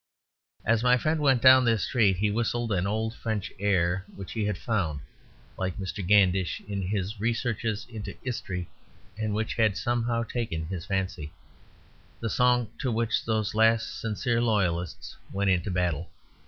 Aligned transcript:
As 0.65 0.81
my 0.81 0.97
friend 0.97 1.19
went 1.19 1.43
down 1.43 1.63
this 1.63 1.83
street 1.83 2.17
he 2.17 2.31
whistled 2.31 2.71
an 2.71 2.87
old 2.87 3.13
French 3.13 3.51
air 3.59 4.03
which 4.15 4.31
he 4.31 4.45
had 4.45 4.57
found, 4.57 5.01
like 5.59 5.77
Mr. 5.77 6.03
Gandish, 6.03 6.59
"in 6.67 6.81
his 6.81 7.19
researches 7.19 7.85
into 7.87 8.15
'istry," 8.25 8.65
and 9.15 9.35
which 9.35 9.53
had 9.53 9.77
somehow 9.77 10.23
taken 10.23 10.65
his 10.65 10.87
fancy; 10.87 11.33
the 12.19 12.31
song 12.31 12.71
to 12.79 12.91
which 12.91 13.23
those 13.25 13.53
last 13.53 13.99
sincere 14.01 14.41
loyalists 14.41 15.15
went 15.31 15.51
into 15.51 15.69
battle. 15.69 16.09